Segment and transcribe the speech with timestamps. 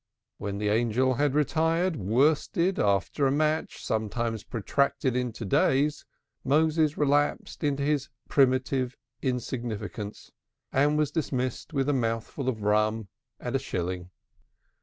[0.39, 6.05] When the angel had retired, worsted, after a match sometimes protracted into days,
[6.43, 10.31] Moses relapsed into his primitive insignificance,
[10.71, 13.09] and was dismissed with a mouthful of rum
[13.39, 14.09] and a shilling.